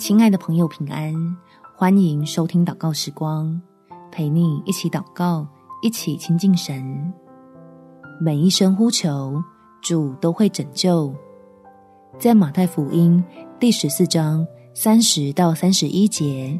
[0.00, 1.14] 亲爱的朋友，平安！
[1.76, 3.60] 欢迎收听祷告时光，
[4.10, 5.46] 陪你一起祷告，
[5.82, 7.12] 一起亲近神。
[8.18, 9.34] 每一声呼求，
[9.82, 11.14] 主都会拯救。
[12.18, 13.22] 在马太福音
[13.58, 16.58] 第十四章三十到三十一节，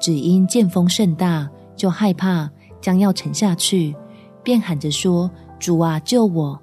[0.00, 3.94] 只因见风甚大，就害怕，将要沉下去，
[4.42, 5.30] 便喊着说
[5.60, 6.60] ：“主啊，救我！”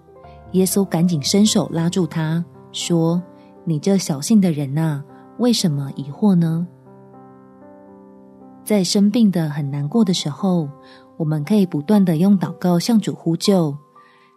[0.52, 2.44] 耶稣赶紧伸手拉住他，
[2.74, 3.24] 说
[3.64, 5.02] ：“你这小信的人呐，
[5.40, 6.68] 为什么疑惑呢？”
[8.64, 10.70] 在生病的很难过的时候，
[11.16, 13.74] 我们可以不断的用祷告向主呼救，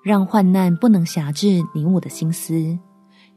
[0.04, 2.78] 让患难不能辖制你我的心思，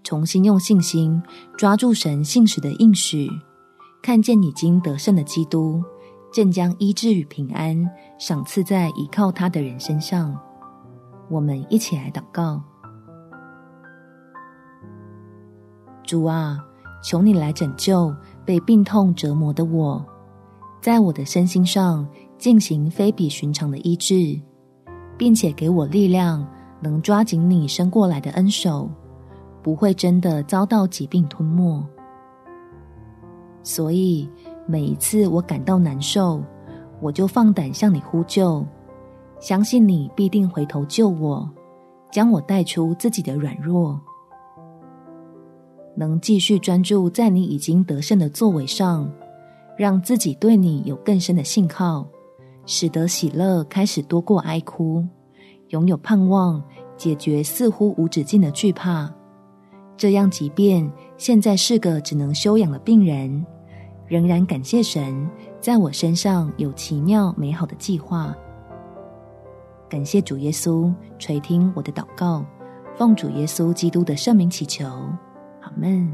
[0.04, 1.20] 重新用信心
[1.58, 3.28] 抓住神信实的应许，
[4.04, 5.84] 看见已经得胜的基督，
[6.32, 7.90] 正将医治与平安
[8.20, 10.40] 赏赐在依靠他的人身上。
[11.30, 12.62] 我们一起来祷告：
[16.04, 16.64] 主啊，
[17.04, 20.04] 求你来拯救被病痛折磨的我，
[20.82, 24.40] 在我的身心上进行非比寻常的医治，
[25.18, 26.48] 并且给我力量，
[26.82, 28.90] 能抓紧你伸过来的恩手，
[29.62, 31.86] 不会真的遭到疾病吞没。
[33.64, 34.30] 所以
[34.66, 36.42] 每一次我感到难受，
[37.02, 38.66] 我就放胆向你呼救。
[39.40, 41.50] 相信你必定回头救我，
[42.10, 44.00] 将我带出自己的软弱，
[45.96, 49.10] 能继续专注在你已经得胜的作为上，
[49.78, 52.08] 让自己对你有更深的信靠，
[52.66, 55.06] 使得喜乐开始多过哀哭，
[55.70, 56.64] 拥有盼望，
[56.98, 59.12] 解决似乎无止境的惧怕。
[59.96, 63.46] 这样，即便现在是个只能休养的病人，
[64.08, 68.36] 仍然感谢神在我身上有奇妙美好的计划。
[69.88, 72.44] 感谢主耶稣垂听我的祷告，
[72.98, 74.86] 奉主耶稣基督的圣名祈求，
[75.64, 76.12] 阿门。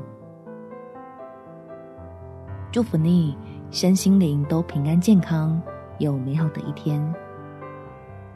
[2.72, 3.36] 祝福你
[3.72, 5.60] 身心灵都平安健康，
[5.98, 7.02] 有美好的一天。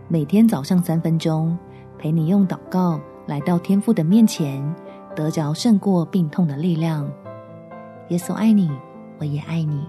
[0.07, 1.57] 每天早上三分钟，
[1.97, 4.63] 陪你用祷告来到天父的面前，
[5.15, 7.09] 得着胜过病痛的力量。
[8.09, 8.69] 耶稣爱你，
[9.19, 9.87] 我也爱你。